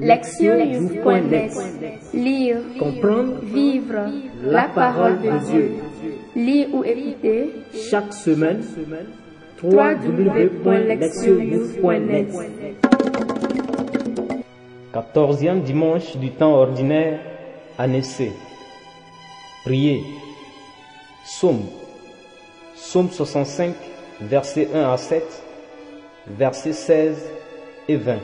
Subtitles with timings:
[0.00, 1.52] Lectionnews.net
[2.14, 4.06] Lire, Comprendre, vivre
[4.42, 5.72] la parole de Dieu.
[6.36, 7.50] Lire ou écouter
[7.90, 8.62] chaque semaine,
[9.62, 12.28] www.lectionnews.net
[14.94, 17.18] 14e dimanche du temps ordinaire,
[17.76, 18.30] année C.
[19.64, 20.04] Priez.
[21.24, 21.66] Psaume.
[22.74, 23.74] Psaume 65,
[24.20, 25.24] versets 1 à 7,
[26.28, 27.28] versets 16
[27.88, 28.18] et 20.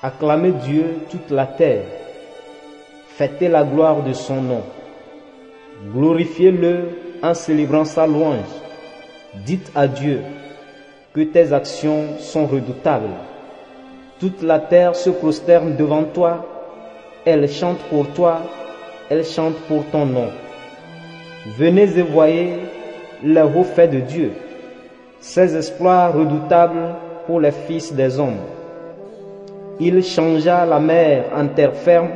[0.00, 1.82] Acclamez Dieu toute la terre.
[3.08, 4.62] Fêtez la gloire de son nom.
[5.92, 8.46] Glorifiez-le en célébrant sa louange.
[9.44, 10.20] Dites à Dieu
[11.12, 13.10] que tes actions sont redoutables.
[14.20, 16.46] Toute la terre se prosterne devant toi.
[17.24, 18.42] Elle chante pour toi.
[19.10, 20.28] Elle chante pour ton nom.
[21.56, 22.58] Venez et voyez
[23.24, 24.32] les hauts faits de Dieu,
[25.18, 26.94] ses exploits redoutables
[27.26, 28.38] pour les fils des hommes.
[29.80, 32.10] Il changea la mer en terre ferme,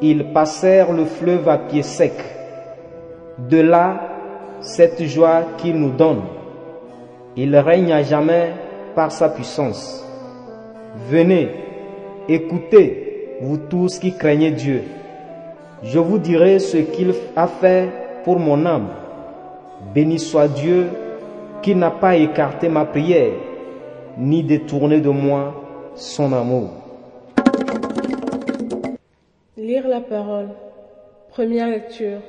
[0.00, 2.12] ils passèrent le fleuve à pied sec.
[3.38, 4.00] De là,
[4.60, 6.22] cette joie qu'il nous donne.
[7.36, 8.52] Il règne à jamais
[8.94, 10.04] par sa puissance.
[11.10, 11.48] Venez,
[12.28, 14.84] écoutez, vous tous qui craignez Dieu.
[15.82, 17.88] Je vous dirai ce qu'il a fait
[18.24, 18.88] pour mon âme.
[19.92, 20.86] Béni soit Dieu
[21.62, 23.32] qui n'a pas écarté ma prière,
[24.16, 25.54] ni détourné de moi
[25.98, 26.70] son amour.
[29.56, 30.48] Lire la parole.
[31.30, 32.20] Première lecture.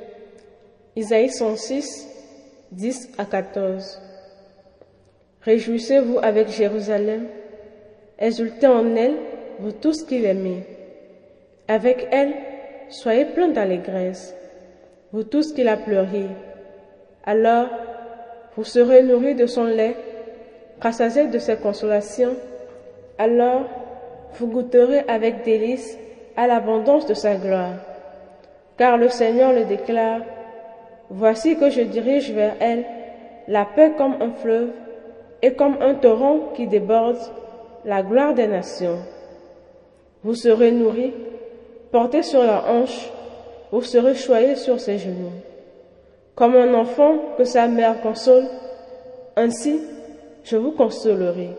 [0.96, 2.08] Isaïe 106,
[2.72, 4.00] 10 à 14.
[5.42, 7.26] Réjouissez-vous avec Jérusalem,
[8.18, 9.16] exultez en elle,
[9.60, 10.64] vous tous qui l'aimez.
[11.66, 12.34] Avec elle,
[12.90, 14.34] soyez pleins d'allégresse,
[15.12, 16.26] vous tous qui la pleuriez.
[17.24, 17.68] Alors,
[18.56, 19.96] vous serez nourris de son lait,
[20.80, 22.36] rassasiés de ses consolations.
[23.20, 23.64] Alors,
[24.32, 25.98] vous goûterez avec délice
[26.38, 27.74] à l'abondance de sa gloire.
[28.78, 30.22] Car le Seigneur le déclare,
[31.10, 32.84] Voici que je dirige vers elle
[33.48, 34.70] la paix comme un fleuve
[35.42, 37.18] et comme un torrent qui déborde
[37.84, 38.98] la gloire des nations.
[40.22, 41.12] Vous serez nourris,
[41.90, 43.10] portés sur la hanche,
[43.72, 45.32] vous serez choyés sur ses genoux.
[46.36, 48.46] Comme un enfant que sa mère console,
[49.34, 49.80] ainsi
[50.44, 51.50] je vous consolerai.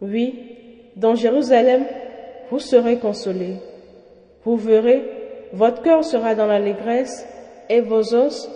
[0.00, 0.51] Oui,
[0.96, 1.84] dans Jérusalem,
[2.50, 3.56] vous serez consolés.
[4.44, 5.02] Vous verrez,
[5.52, 7.26] votre cœur sera dans l'allégresse
[7.68, 8.48] et vos os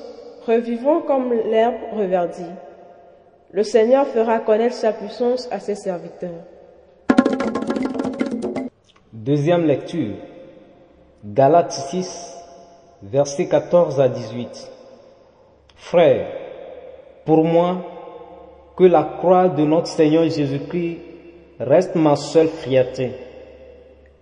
[0.47, 2.53] revivront comme l'herbe reverdie.
[3.53, 6.45] Le Seigneur fera connaître sa puissance à ses serviteurs.
[9.13, 10.17] Deuxième lecture.
[11.25, 12.37] Galates 6,
[13.03, 14.71] versets 14 à 18.
[15.77, 16.29] Frères,
[17.25, 17.79] pour moi,
[18.77, 21.06] que la croix de notre Seigneur Jésus-Christ
[21.59, 23.13] reste ma seule fierté.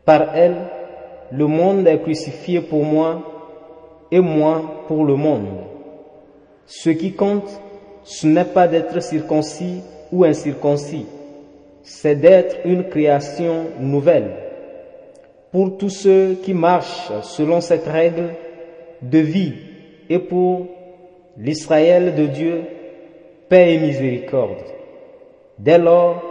[0.05, 0.57] Par elle,
[1.33, 3.23] le monde est crucifié pour moi
[4.11, 5.49] et moi pour le monde.
[6.67, 7.49] Ce qui compte,
[8.05, 9.81] ce n'est pas d'être circoncis
[10.13, 11.07] ou incirconcis,
[11.83, 14.31] c'est d'être une création nouvelle.
[15.51, 18.31] Pour tous ceux qui marchent selon cette règle
[19.03, 19.55] de vie
[20.09, 20.67] et pour
[21.37, 22.63] l'Israël de Dieu,
[23.49, 24.63] paix et miséricorde.
[25.59, 26.23] Dès lors,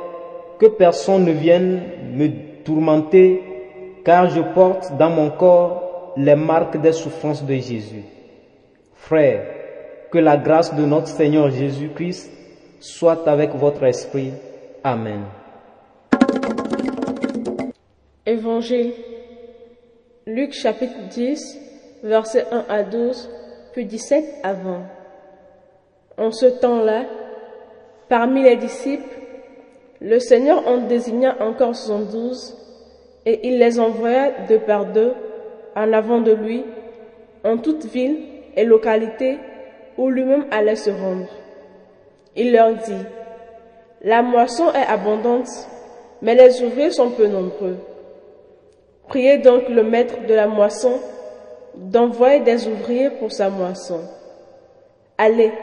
[0.64, 1.82] que personne ne vienne
[2.14, 3.44] me tourmenter,
[4.06, 8.06] car je porte dans mon corps les marques des souffrances de Jésus.
[8.94, 9.46] Frères,
[10.10, 12.32] que la grâce de notre Seigneur Jésus-Christ
[12.80, 14.32] soit avec votre esprit.
[14.86, 15.24] Amen.
[18.26, 18.94] Évangile.
[20.26, 21.60] Luc chapitre 10,
[22.04, 23.30] versets 1 à 12,
[23.74, 24.82] puis 17 à 20.
[26.20, 27.04] En ce temps-là,
[28.08, 29.23] parmi les disciples,
[30.04, 32.58] le Seigneur en désigna encore soixante-douze,
[33.26, 35.14] et il les envoya deux par deux
[35.78, 36.66] en avant de lui,
[37.46, 38.18] en toute ville
[38.58, 39.38] et localité
[39.98, 41.30] où lui-même allait se rendre.
[42.36, 43.06] Il leur dit,
[44.02, 45.48] La moisson est abondante,
[46.22, 47.78] mais les ouvriers sont peu nombreux.
[49.08, 51.00] Priez donc le maître de la moisson
[51.76, 54.02] d'envoyer des ouvriers pour sa moisson.
[55.18, 55.54] Allez,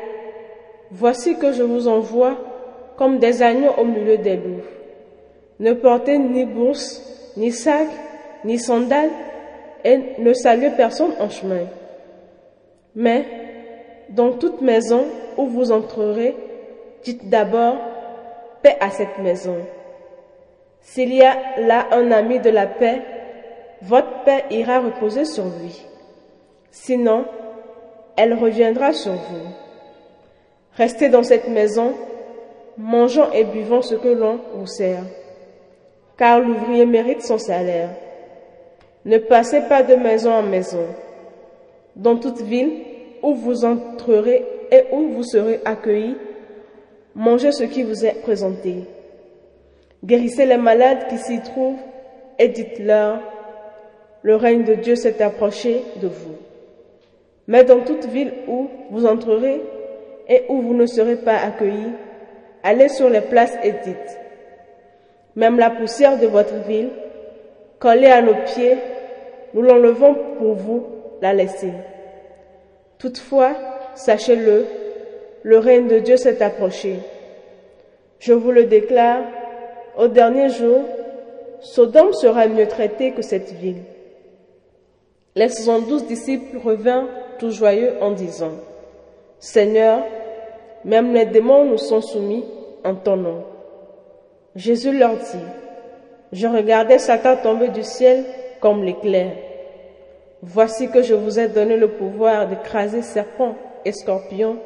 [0.90, 2.38] voici que je vous envoie
[3.00, 4.60] comme des agneaux au milieu des loups.
[5.58, 7.88] Ne portez ni bourse, ni sac,
[8.44, 9.08] ni sandales,
[9.82, 11.64] et ne saluez personne en chemin.
[12.94, 13.24] Mais,
[14.10, 15.06] dans toute maison
[15.38, 16.36] où vous entrerez,
[17.02, 17.76] dites d'abord
[18.62, 19.56] paix à cette maison.
[20.82, 23.00] S'il y a là un ami de la paix,
[23.80, 25.86] votre paix ira reposer sur lui.
[26.70, 27.24] Sinon,
[28.18, 29.46] elle reviendra sur vous.
[30.76, 31.94] Restez dans cette maison,
[32.78, 35.04] mangeant et buvant ce que l'on vous sert.
[36.20, 37.88] car l'ouvrier mérite son salaire.
[39.06, 40.86] Ne passez pas de maison en maison.
[41.96, 42.72] Dans toute ville
[43.22, 46.16] où vous entrerez et où vous serez accueillis,
[47.14, 48.84] mangez ce qui vous est présenté.
[50.04, 51.80] Guérissez les malades qui s'y trouvent
[52.38, 53.20] et dites-leur,
[54.20, 56.36] le règne de Dieu s'est approché de vous.
[57.48, 59.62] Mais dans toute ville où vous entrerez
[60.28, 61.94] et où vous ne serez pas accueillis,
[62.62, 63.74] allez sur les places et
[65.36, 66.90] même la poussière de votre ville,
[67.78, 68.76] collée à nos pieds,
[69.54, 70.86] nous l'enlevons pour vous
[71.22, 71.72] la laisser.
[72.98, 73.54] Toutefois,
[73.94, 74.66] sachez-le,
[75.42, 76.96] le règne de Dieu s'est approché.
[78.18, 79.22] Je vous le déclare,
[79.96, 80.82] au dernier jour,
[81.60, 83.82] Sodome sera mieux traitée que cette ville.
[85.34, 87.08] Les soixante-douze disciples revinrent
[87.38, 88.52] tout joyeux en disant,
[89.38, 90.02] Seigneur,
[90.84, 92.44] même les démons nous sont soumis
[92.84, 93.44] en ton nom.
[94.56, 95.44] Jésus leur dit,
[96.32, 98.24] Je regardais Satan tomber du ciel
[98.60, 99.32] comme l'éclair.
[100.42, 104.56] Voici que je vous ai donné le pouvoir d'écraser serpents et scorpions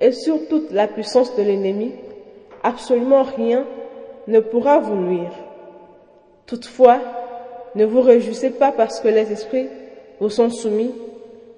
[0.00, 1.92] et sur toute la puissance de l'ennemi.
[2.62, 3.64] Absolument rien
[4.26, 5.32] ne pourra vous nuire.
[6.46, 6.98] Toutefois,
[7.74, 9.68] ne vous réjouissez pas parce que les esprits
[10.18, 10.94] vous sont soumis,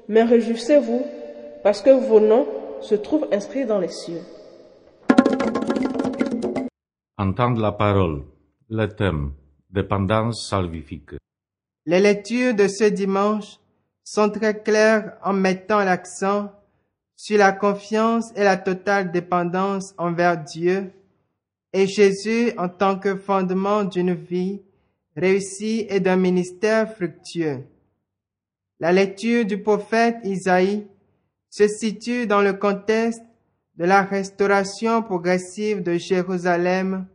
[0.08, 1.02] mais réjouissez-vous
[1.62, 2.46] parce que vos noms
[2.80, 4.22] se trouvent inscrits dans les cieux.
[7.16, 8.24] Entendre la parole.
[8.68, 9.32] Le thème.
[9.70, 11.10] Dépendance salvifique.
[11.84, 13.58] Les lectures de ce dimanche
[14.04, 16.50] sont très claires en mettant l'accent
[17.16, 20.92] sur la confiance et la totale dépendance envers Dieu
[21.72, 24.62] et Jésus en tant que fondement d'une vie
[25.16, 27.64] réussie et d'un ministère fructueux.
[28.80, 30.86] La lecture du prophète Isaïe
[31.50, 33.22] se situe dans le contexte
[33.76, 37.06] de la restauration progressive de Jérusalem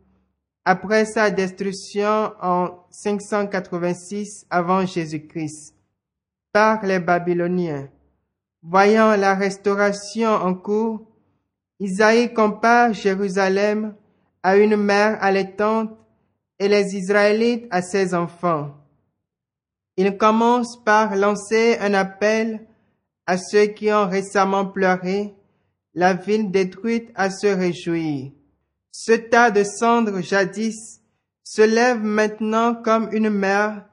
[0.64, 5.74] après sa destruction en 586 avant Jésus-Christ
[6.52, 7.88] par les Babyloniens.
[8.62, 11.06] Voyant la restauration en cours,
[11.80, 13.94] Isaïe compare Jérusalem
[14.42, 15.90] à une mère allaitante
[16.58, 18.74] et les Israélites à ses enfants.
[19.96, 22.66] Il commence par lancer un appel
[23.26, 25.34] à ceux qui ont récemment pleuré,
[25.94, 28.32] la ville détruite à se réjouir.
[28.90, 31.00] Ce tas de cendres jadis
[31.42, 33.84] se lève maintenant comme une mère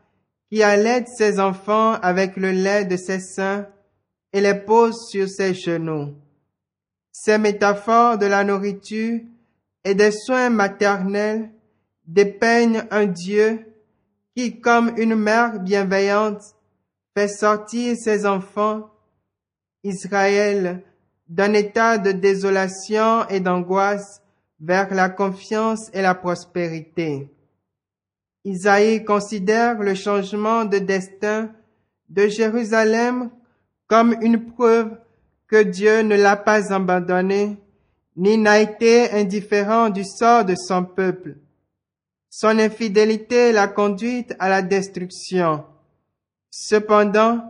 [0.50, 3.68] qui allait ses enfants avec le lait de ses seins
[4.34, 6.14] et les pose sur ses genoux.
[7.12, 9.20] Ces métaphores de la nourriture
[9.84, 11.52] et des soins maternels
[12.06, 13.66] dépeignent un Dieu
[14.36, 16.42] qui, comme une mère bienveillante,
[17.16, 18.91] fait sortir ses enfants,
[19.84, 20.84] Israël,
[21.28, 24.22] d'un état de désolation et d'angoisse
[24.60, 27.30] vers la confiance et la prospérité.
[28.44, 31.52] Isaïe considère le changement de destin
[32.10, 33.30] de Jérusalem
[33.88, 34.98] comme une preuve
[35.48, 37.58] que Dieu ne l'a pas abandonné,
[38.16, 41.38] ni n'a été indifférent du sort de son peuple.
[42.30, 45.66] Son infidélité l'a conduite à la destruction.
[46.50, 47.42] Cependant,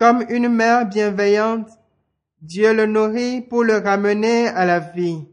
[0.00, 1.68] comme une mère bienveillante,
[2.40, 5.26] Dieu le nourrit pour le ramener à la vie.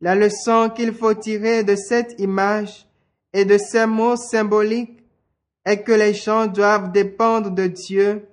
[0.00, 2.88] La leçon qu'il faut tirer de cette image
[3.32, 5.04] et de ces mots symboliques
[5.64, 8.26] est que les gens doivent dépendre de Dieu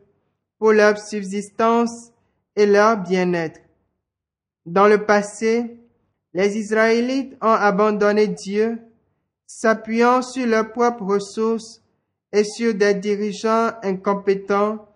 [0.58, 2.12] pour leur subsistance
[2.56, 3.60] et leur bien-être.
[4.66, 5.78] Dans le passé,
[6.34, 8.80] les Israélites ont abandonné Dieu
[9.46, 11.84] s'appuyant sur leurs propres ressources
[12.34, 14.88] et sur des dirigeants incompétents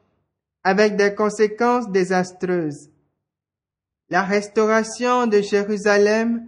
[0.64, 2.90] avec des conséquences désastreuses.
[4.10, 6.46] La restauration de Jérusalem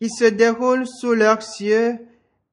[0.00, 1.98] qui se déroule sous leurs cieux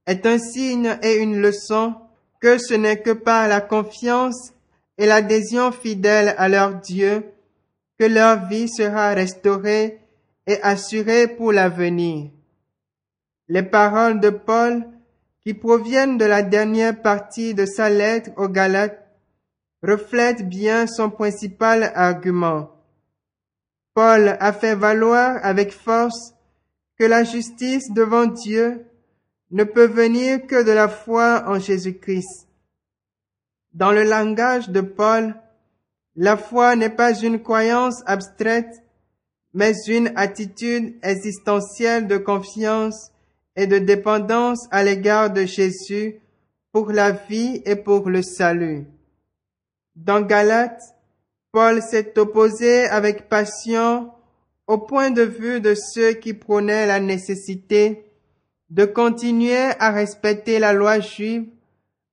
[0.06, 1.96] est un signe et une leçon
[2.40, 4.54] que ce n'est que par la confiance
[4.98, 7.24] et l'adhésion fidèle à leur Dieu
[7.98, 10.00] que leur vie sera restaurée
[10.48, 12.32] et assurée pour l'avenir.
[13.48, 14.86] Les paroles de Paul,
[15.42, 19.03] qui proviennent de la dernière partie de sa lettre aux Galates,
[19.84, 22.70] reflètent bien son principal argument.
[23.94, 26.34] Paul a fait valoir avec force
[26.98, 28.86] que la justice devant Dieu
[29.52, 32.48] ne peut venir que de la foi en Jésus-Christ.
[33.74, 35.36] Dans le langage de Paul,
[36.16, 38.84] la foi n'est pas une croyance abstraite,
[39.54, 43.12] mais une attitude existentielle de confiance
[43.56, 46.20] et de dépendance à l'égard de Jésus
[46.72, 48.88] pour la vie et pour le salut.
[49.96, 50.82] Dans Galates,
[51.52, 54.12] Paul s'est opposé avec passion
[54.66, 58.06] au point de vue de ceux qui prônaient la nécessité
[58.70, 61.46] de continuer à respecter la loi juive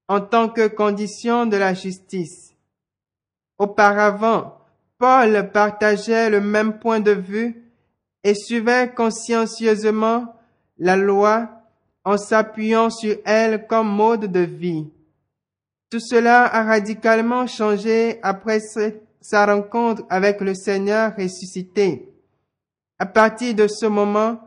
[0.08, 2.54] en tant que condition de la justice.
[3.58, 4.58] Auparavant,
[4.99, 7.62] Paul partageait le même point de vue
[8.25, 10.34] et suivait consciencieusement
[10.78, 11.49] la loi
[12.04, 14.90] en s'appuyant sur elle comme mode de vie.
[15.90, 18.61] Tout cela a radicalement changé après
[19.20, 22.09] sa rencontre avec le Seigneur ressuscité.
[23.00, 24.40] À partir de ce moment,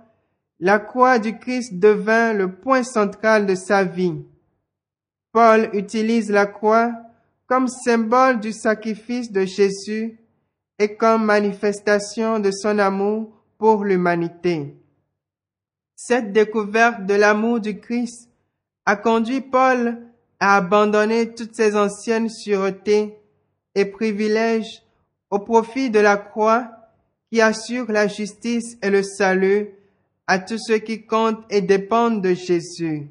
[0.62, 4.24] la croix du Christ devint le point central de sa vie.
[5.34, 6.94] Paul utilise la croix
[7.46, 10.18] comme symbole du sacrifice de Jésus
[10.80, 14.78] et comme manifestation de son amour pour l'humanité.
[15.96, 18.30] Cette découverte de l'amour du Christ
[18.86, 20.13] a conduit Paul
[20.44, 23.18] à abandonner toutes ses anciennes sûretés
[23.76, 24.84] et privilèges
[25.30, 26.70] au profit de la croix
[27.32, 29.70] qui assure la justice et le salut
[30.28, 33.08] à tous ceux qui comptent et dépendent de Jésus.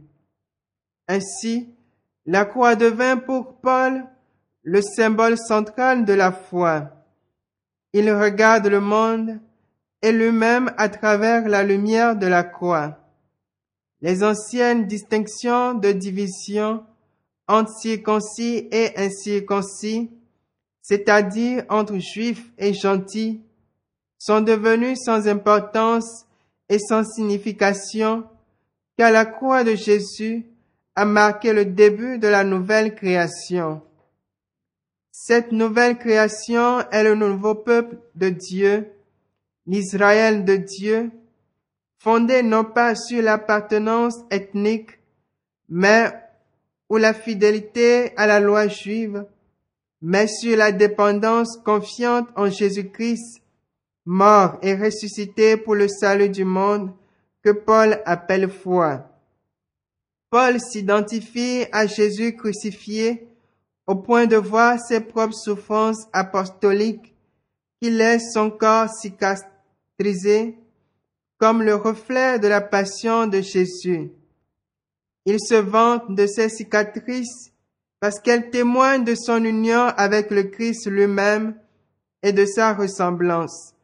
[1.08, 1.70] Ainsi,
[2.26, 4.04] la croix devint pour Paul
[4.62, 6.90] le symbole central de la foi.
[7.94, 9.40] Il regarde le monde
[10.02, 12.98] et lui-même à travers la lumière de la croix.
[14.02, 16.84] Les anciennes distinctions de division
[17.52, 20.10] entre circoncis et incirconcis,
[20.80, 23.42] c'est-à-dire entre juifs et gentils,
[24.18, 26.26] sont devenues sans importance
[26.68, 28.24] et sans signification,
[28.96, 30.46] car la croix de Jésus
[30.94, 33.82] a marqué le début de la nouvelle création.
[35.10, 38.92] Cette nouvelle création est le nouveau peuple de Dieu
[39.66, 41.10] l'Israël de Dieu,
[41.98, 44.98] fondé non pas sur l'appartenance ethnique,
[45.68, 46.12] mais
[46.92, 49.24] ou la fidélité à la loi juive,
[50.02, 53.40] mais sur la dépendance confiante en Jésus-Christ,
[54.04, 56.92] mort et ressuscité pour le salut du monde,
[57.42, 59.08] que Paul appelle foi.
[60.28, 63.26] Paul s'identifie à Jésus crucifié
[63.86, 67.14] au point de voir ses propres souffrances apostoliques
[67.80, 68.90] qui laissent son corps
[71.38, 74.10] comme le reflet de la passion de Jésus.
[75.24, 77.52] Il se vante de ses cicatrices
[78.00, 81.54] parce qu'elles témoignent de son union avec le Christ lui-même
[82.22, 83.74] et de sa ressemblance.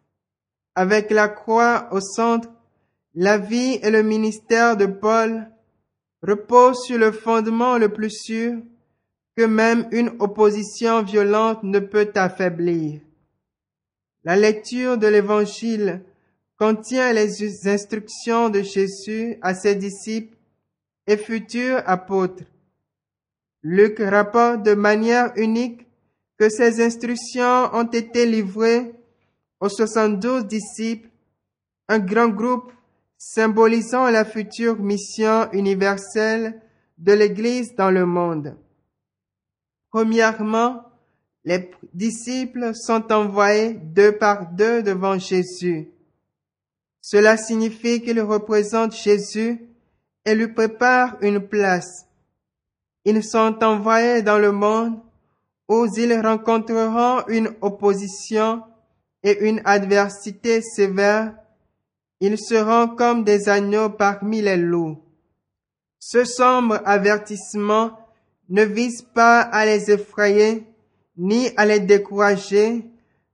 [0.74, 2.48] Avec la croix au centre,
[3.14, 5.48] la vie et le ministère de Paul
[6.22, 8.60] reposent sur le fondement le plus sûr
[9.36, 13.00] que même une opposition violente ne peut affaiblir.
[14.24, 16.02] La lecture de l'Évangile
[16.58, 20.37] contient les instructions de Jésus à ses disciples
[21.08, 22.44] et futurs apôtres.
[23.62, 25.88] Luc rapporte de manière unique
[26.38, 28.92] que ces instructions ont été livrées
[29.58, 31.08] aux 72 disciples,
[31.88, 32.70] un grand groupe
[33.16, 36.60] symbolisant la future mission universelle
[36.98, 38.56] de l'Église dans le monde.
[39.90, 40.84] Premièrement,
[41.44, 45.88] les disciples sont envoyés deux par deux devant Jésus.
[47.00, 49.67] Cela signifie qu'ils représentent Jésus
[50.34, 52.06] lui préparent une place.
[53.04, 54.98] Ils sont envoyés dans le monde
[55.68, 58.62] où ils rencontreront une opposition
[59.22, 61.34] et une adversité sévère.
[62.20, 64.98] Ils seront comme des agneaux parmi les loups.
[65.98, 67.98] Ce sombre avertissement
[68.48, 70.64] ne vise pas à les effrayer,
[71.16, 72.84] ni à les décourager,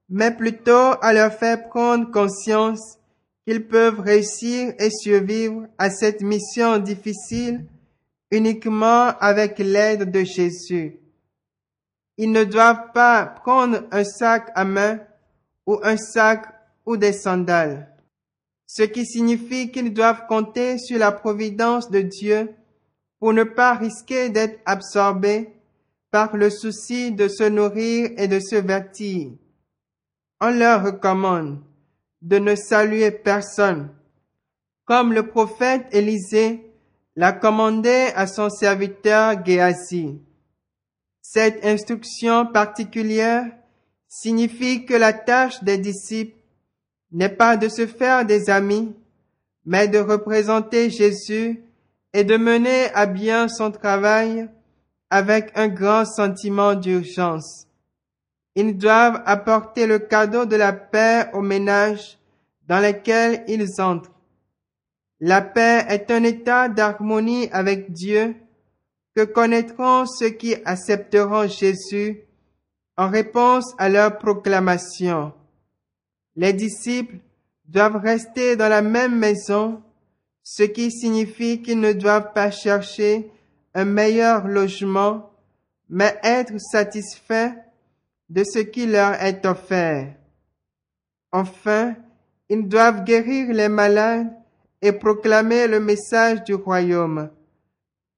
[0.09, 2.99] mais plutôt à leur faire prendre conscience
[3.45, 7.67] qu'ils peuvent réussir et survivre à cette mission difficile
[8.31, 10.99] uniquement avec l'aide de Jésus.
[12.17, 15.01] Ils ne doivent pas prendre un sac à main
[15.67, 16.47] ou un sac
[16.87, 17.89] ou des sandales,
[18.67, 22.51] ce qui signifie qu'ils doivent compter sur la providence de Dieu
[23.19, 25.51] pour ne pas risquer d'être absorbés
[26.11, 29.33] par le souci de se nourrir et de se vêtir.
[30.41, 31.59] On leur recommande
[32.25, 33.91] de ne saluer personne,
[34.87, 36.73] comme le prophète Élisée
[37.17, 40.19] l'a commandé à son serviteur Géasi.
[41.21, 43.45] Cette instruction particulière
[44.09, 46.39] signifie que la tâche des disciples
[47.13, 48.95] n'est pas de se faire des amis,
[49.67, 51.63] mais de représenter Jésus
[52.15, 54.49] et de mener à bien son travail
[55.11, 57.67] avec un grand sentiment d'urgence.
[58.55, 62.19] Ils doivent apporter le cadeau de la paix au ménage
[62.69, 64.13] dans lequel ils entrent.
[65.21, 68.37] La paix est un état d'harmonie avec Dieu
[69.17, 72.21] que connaîtront ceux qui accepteront Jésus
[72.97, 75.33] en réponse à leur proclamation.
[76.37, 77.17] Les disciples
[77.67, 79.83] doivent rester dans la même maison,
[80.43, 83.31] ce qui signifie qu'ils ne doivent pas chercher
[83.75, 85.31] un meilleur logement,
[85.89, 87.53] mais être satisfaits
[88.35, 90.13] de ce qui leur est offert.
[91.31, 91.95] Enfin,
[92.49, 94.33] ils doivent guérir les malades
[94.83, 97.31] et proclamer le message du royaume.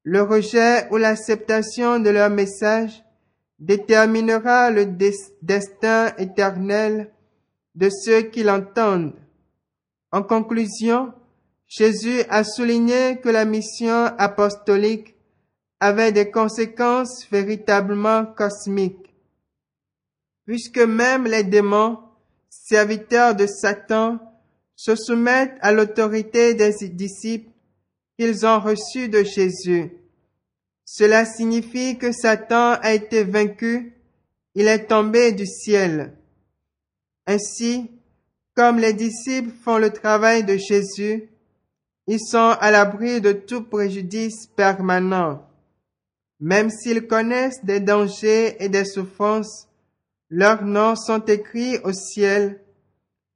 [0.05, 3.05] Le rejet ou l'acceptation de leur message
[3.59, 4.87] déterminera le
[5.43, 7.13] destin éternel
[7.75, 9.21] de ceux qui l'entendent.
[10.13, 11.13] En conclusion,
[11.67, 15.15] Jésus a souligné que la mission apostolique
[15.79, 19.06] avait des conséquences véritablement cosmiques,
[20.47, 21.99] puisque même les démons,
[22.49, 24.19] serviteurs de Satan,
[24.77, 27.51] se soumettent à l'autorité des disciples
[28.19, 29.91] qu'ils ont reçus de Jésus.
[30.85, 33.95] Cela signifie que Satan a été vaincu,
[34.55, 36.15] il est tombé du ciel.
[37.27, 37.91] Ainsi,
[38.55, 41.29] comme les disciples font le travail de Jésus,
[42.07, 45.43] ils sont à l'abri de tout préjudice permanent.
[46.39, 49.66] Même s'ils connaissent des dangers et des souffrances,
[50.31, 52.61] leurs noms sont écrits au ciel,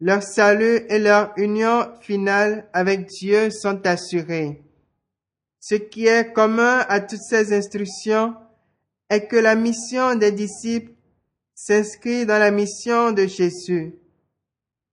[0.00, 4.62] leur salut et leur union finale avec Dieu sont assurés.
[5.60, 8.34] Ce qui est commun à toutes ces instructions
[9.10, 10.92] est que la mission des disciples
[11.54, 13.94] s'inscrit dans la mission de Jésus.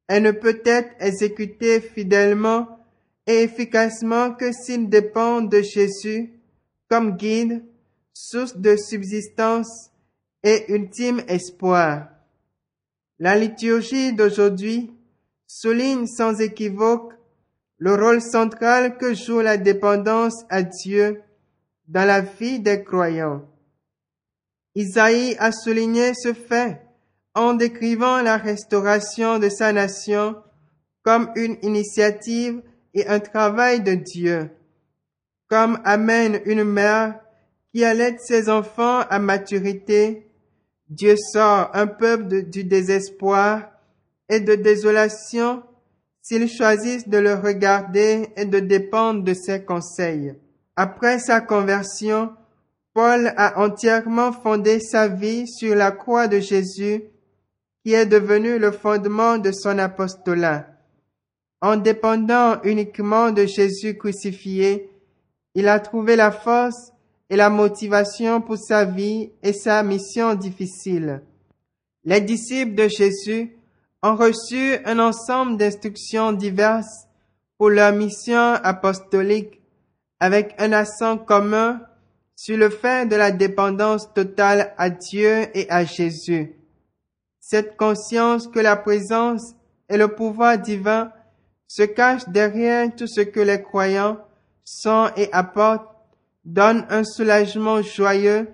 [0.08, 2.68] Elle ne peut être exécutée fidèlement
[3.26, 6.34] et efficacement que s'il dépend de Jésus
[6.90, 7.64] comme guide,
[8.14, 9.92] source de subsistance
[10.48, 12.08] et ultime espoir.
[13.20, 14.94] La liturgie d'aujourd'hui
[15.46, 17.12] souligne sans équivoque
[17.80, 21.22] le rôle central que joue la dépendance à Dieu
[21.90, 23.44] dans la vie des croyants.
[24.74, 26.82] Isaïe a souligné ce fait
[27.36, 30.38] en décrivant la restauration de sa nation
[31.04, 32.62] comme une initiative
[32.94, 34.50] et un travail de Dieu,
[35.50, 37.20] comme amène une mère
[37.74, 40.27] qui allait ses enfants à maturité,
[40.90, 43.72] Dieu sort un peuple du désespoir
[44.30, 45.64] et de désolation
[46.22, 50.36] s'ils choisissent de le regarder et de dépendre de ses conseils.
[50.76, 52.32] Après sa conversion,
[52.94, 57.04] Paul a entièrement fondé sa vie sur la croix de Jésus,
[57.84, 60.68] qui est devenu le fondement de son apostolat.
[61.62, 64.90] En dépendant uniquement de Jésus crucifié,
[65.56, 66.92] il a trouvé la force
[67.30, 71.22] et la motivation pour sa vie et sa mission difficile.
[72.04, 73.58] Les disciples de Jésus
[74.02, 77.08] ont reçu un ensemble d'instructions diverses
[77.58, 79.62] pour leur mission apostolique
[80.20, 81.82] avec un accent commun
[82.36, 86.54] sur le fait de la dépendance totale à Dieu et à Jésus.
[87.40, 89.56] Cette conscience que la présence
[89.90, 91.12] et le pouvoir divin
[91.68, 94.20] se cachent derrière tout ce que les croyants
[94.64, 95.97] sont et apportent
[96.48, 98.48] donne un soulagement joyeux,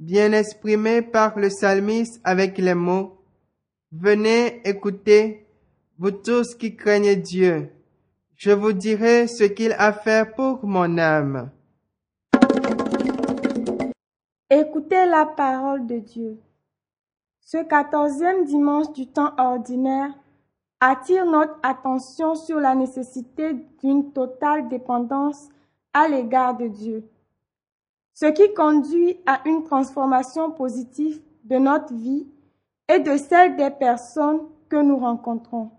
[0.00, 3.16] bien exprimé par le psalmiste avec les mots
[3.92, 5.46] Venez écouter,
[5.98, 7.70] vous tous qui craignez Dieu.
[8.36, 11.50] Je vous dirai ce qu'il a fait pour mon âme.
[14.48, 16.38] Écoutez la parole de Dieu.
[17.40, 20.12] Ce quatorzième dimanche du temps ordinaire
[20.80, 25.48] attire notre attention sur la nécessité d'une totale dépendance
[25.92, 27.04] à l'égard de Dieu,
[28.20, 32.26] ce qui conduit à une transformation positive de notre vie
[32.86, 35.70] et de celle des personnes que nous rencontrons.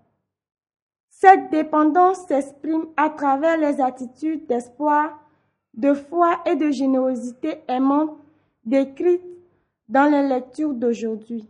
[1.12, 5.20] Cette dépendance s'exprime à travers les attitudes d'espoir,
[5.76, 8.18] de foi et de générosité aimante
[8.66, 9.22] décrites
[9.88, 11.48] dans les lectures d'aujourd'hui.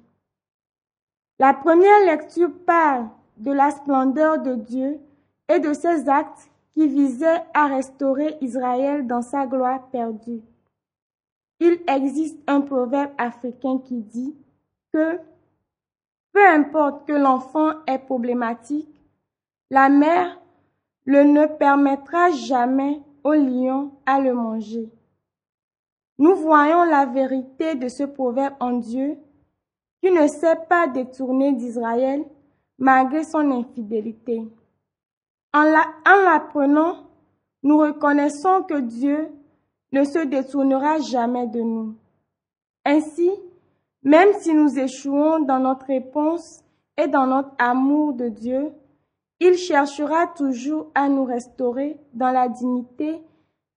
[1.39, 4.99] La première lecture parle de la splendeur de Dieu
[5.47, 10.41] et de ses actes qui visaient à restaurer Israël dans sa gloire perdue.
[11.63, 14.35] Il existe un proverbe africain qui dit
[14.91, 15.19] que
[16.33, 18.89] peu importe que l'enfant est problématique,
[19.69, 20.41] la mère
[21.05, 24.89] le ne permettra jamais au lion à le manger.
[26.17, 29.17] Nous voyons la vérité de ce proverbe en Dieu
[30.01, 32.25] qui ne s'est pas détourné d'Israël
[32.79, 34.41] malgré son infidélité.
[35.53, 37.07] En l'apprenant,
[37.61, 39.29] nous reconnaissons que Dieu
[39.91, 41.95] ne se détournera jamais de nous.
[42.85, 43.29] Ainsi,
[44.03, 46.63] même si nous échouons dans notre réponse
[46.97, 48.71] et dans notre amour de Dieu,
[49.39, 53.21] il cherchera toujours à nous restaurer dans la dignité,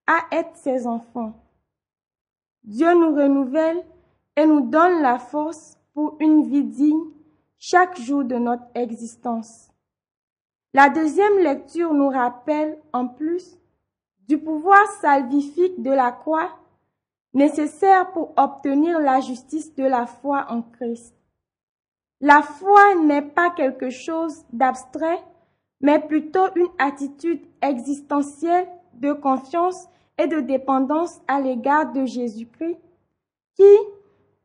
[0.07, 1.33] à être ses enfants.
[2.62, 3.83] Dieu nous renouvelle
[4.37, 7.05] et nous donne la force pour une vie digne
[7.59, 9.70] chaque jour de notre existence.
[10.74, 13.59] La deuxième lecture nous rappelle en plus
[14.28, 16.50] du pouvoir salvifique de la croix
[17.34, 21.14] nécessaire pour obtenir la justice de la foi en Christ.
[22.20, 25.22] La foi n'est pas quelque chose d'abstrait,
[25.80, 32.78] mais plutôt une attitude existentielle de confiance et de dépendance à l'égard de Jésus-Christ,
[33.56, 33.76] qui,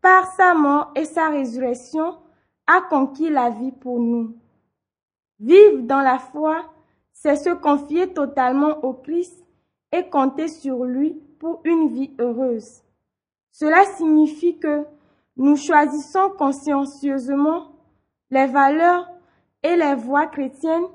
[0.01, 2.17] par sa mort et sa résurrection,
[2.65, 4.35] a conquis la vie pour nous.
[5.39, 6.65] Vivre dans la foi,
[7.13, 9.45] c'est se confier totalement au Christ
[9.91, 12.83] et compter sur lui pour une vie heureuse.
[13.51, 14.85] Cela signifie que
[15.37, 17.71] nous choisissons consciencieusement
[18.29, 19.09] les valeurs
[19.63, 20.87] et les voies chrétiennes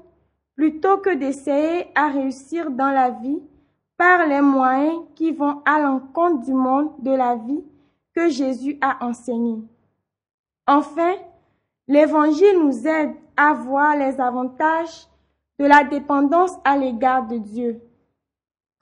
[0.55, 3.43] plutôt que d'essayer à réussir dans la vie
[3.97, 7.65] par les moyens qui vont à l'encontre du monde de la vie
[8.15, 9.63] que Jésus a enseigné.
[10.67, 11.15] Enfin,
[11.89, 15.07] l'Évangile nous aide à voir les avantages
[15.59, 17.81] de la dépendance à l'égard de Dieu.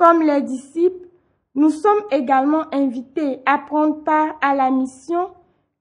[0.02, 1.06] Comme les disciples,
[1.54, 5.30] nous sommes également invités à prendre part à la mission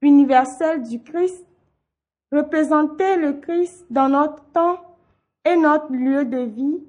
[0.04, 1.44] universelle du Christ,
[2.32, 4.78] représenter le Christ dans notre temps
[5.44, 6.84] et notre lieu de vie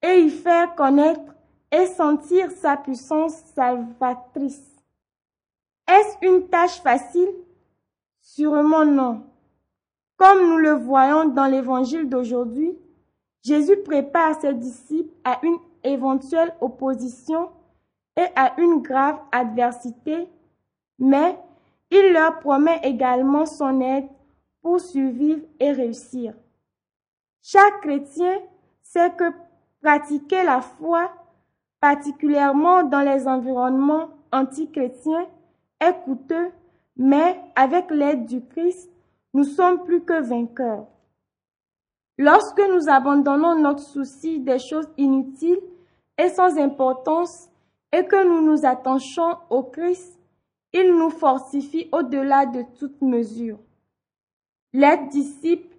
[0.00, 1.34] et y faire connaître
[1.70, 4.82] et sentir sa puissance salvatrice.
[5.86, 7.28] Est-ce une tâche facile?
[8.22, 9.26] Sûrement non.
[10.16, 12.72] Comme nous le voyons dans l'évangile d'aujourd'hui,
[13.42, 17.50] Jésus prépare ses disciples à une éventuelle opposition
[18.16, 20.28] et à une grave adversité,
[20.98, 21.38] mais
[21.90, 24.08] il leur promet également son aide
[24.62, 26.34] pour survivre et réussir.
[27.42, 28.38] Chaque chrétien
[28.82, 29.32] sait que
[29.80, 31.10] pratiquer la foi,
[31.80, 35.26] particulièrement dans les environnements antichrétiens,
[35.80, 36.50] est coûteux,
[36.96, 38.90] mais avec l'aide du Christ,
[39.32, 40.86] nous sommes plus que vainqueurs.
[42.18, 45.60] Lorsque nous abandonnons notre souci des choses inutiles
[46.28, 47.48] sans importance
[47.92, 50.18] et que nous nous attachons au Christ,
[50.72, 53.58] il nous fortifie au-delà de toute mesure.
[54.72, 55.76] L'être disciple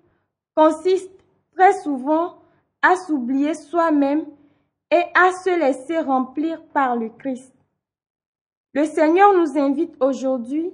[0.55, 1.11] consiste
[1.55, 2.35] très souvent
[2.81, 4.25] à s'oublier soi-même
[4.89, 7.53] et à se laisser remplir par le Christ.
[8.73, 10.71] Le Seigneur nous invite aujourd'hui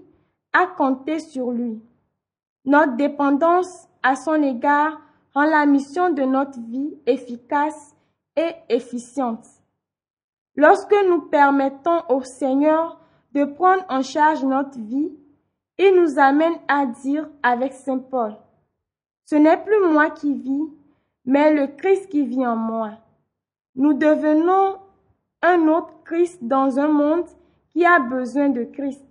[0.53, 1.79] à compter sur lui.
[2.65, 4.99] Notre dépendance à son égard
[5.33, 7.95] rend la mission de notre vie efficace
[8.35, 9.47] et efficiente.
[10.57, 12.99] Lorsque nous permettons au Seigneur
[13.33, 15.11] de prendre en charge notre vie,
[15.77, 18.35] il nous amène à dire avec Saint Paul,
[19.25, 20.67] Ce n'est plus moi qui vis,
[21.25, 22.93] mais le Christ qui vit en moi.
[23.75, 24.77] Nous devenons
[25.43, 27.25] un autre Christ dans un monde
[27.69, 29.05] qui a besoin de Christ.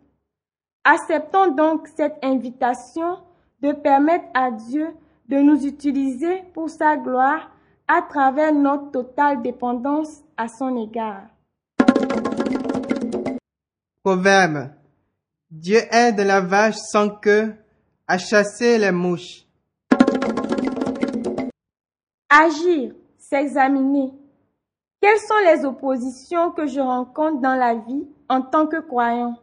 [0.83, 3.19] Acceptons donc cette invitation
[3.61, 4.89] de permettre à Dieu
[5.29, 7.53] de nous utiliser pour sa gloire
[7.87, 11.27] à travers notre totale dépendance à son égard.
[14.07, 14.71] Proverbe.
[15.51, 17.57] Dieu aide la vache sans queue
[18.07, 19.45] à chasser les mouches.
[22.31, 24.13] Agir, s'examiner.
[25.01, 29.35] Quelles sont les oppositions que je rencontre dans la vie en tant que croyant?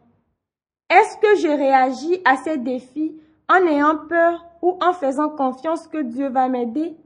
[0.88, 6.00] Est-ce que je réagis à ces défis en ayant peur ou en faisant confiance que
[6.00, 6.96] Dieu va m'aider?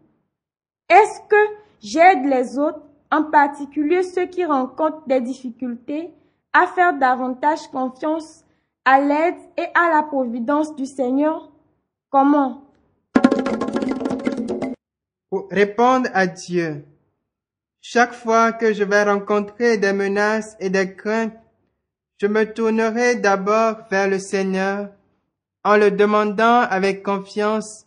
[0.89, 6.15] Est-ce que j'aide les autres, en particulier ceux qui rencontrent des difficultés,
[6.53, 8.45] à faire davantage confiance
[8.85, 11.51] à l'aide et à la providence du Seigneur
[12.11, 12.65] Comment?
[15.31, 16.87] Pour répondre à Dieu,
[17.83, 21.35] chaque fois que je vais rencontrer des menaces et des craintes,
[22.19, 24.89] je me tournerai d'abord vers le Seigneur
[25.65, 27.87] en le demandant avec confiance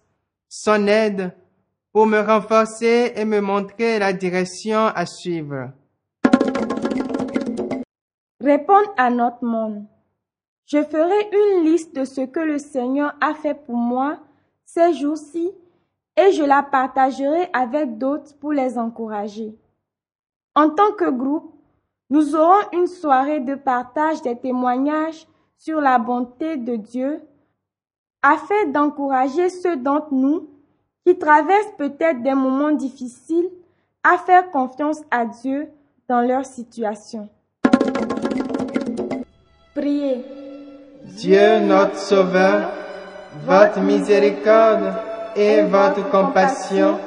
[0.49, 1.35] son aide
[1.91, 5.71] pour me renforcer et me montrer la direction à suivre.
[8.41, 9.85] Répondre à notre monde.
[10.65, 14.17] Je ferai une liste de ce que le Seigneur a fait pour moi
[14.65, 15.51] ces jours-ci
[16.17, 19.55] et je la partagerai avec d'autres pour les encourager.
[20.55, 21.53] En tant que groupe,
[22.09, 25.27] nous aurons une soirée de partage des témoignages
[25.59, 27.21] sur la bonté de Dieu
[28.23, 30.49] afin d'encourager ceux d'entre nous
[31.05, 33.51] qui traversent peut-être des moments difficiles
[34.03, 35.69] à faire confiance à Dieu
[36.07, 37.29] dans leur situation.
[39.73, 40.25] Priez.
[41.05, 42.71] Dieu notre Sauveur,
[43.45, 44.93] votre miséricorde
[45.35, 46.99] et votre compassion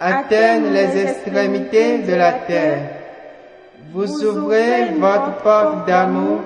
[0.00, 2.88] atteignent les extrémités de la terre.
[3.92, 6.40] Vous ouvrez votre porte d'amour,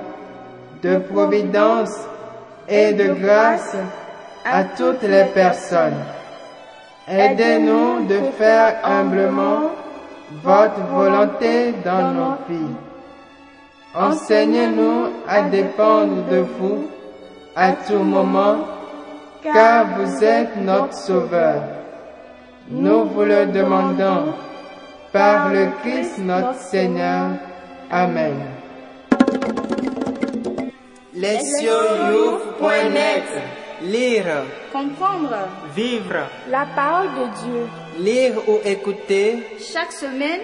[0.82, 1.96] de providence
[2.68, 3.76] et de grâce
[4.44, 6.02] à toutes les personnes.
[7.06, 9.70] Aidez-nous de faire humblement
[10.42, 12.85] votre volonté dans nos vies.
[13.96, 16.88] Enseignez-nous à dépendre de vous
[17.54, 18.58] à tout moment,
[19.42, 21.62] car vous êtes notre Sauveur.
[22.68, 24.34] Nous vous le demandons
[25.12, 27.30] par le Christ notre Seigneur.
[27.90, 28.34] Amen.
[31.14, 33.22] Lectionyouf.net
[33.82, 35.36] Lire, Comprendre
[35.74, 36.16] vivre,
[36.50, 37.66] La parole de Dieu.
[37.98, 40.40] lire ou écouter chaque semaine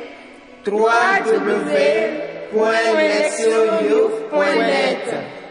[2.53, 3.83] point net sur
[4.57, 5.42] net.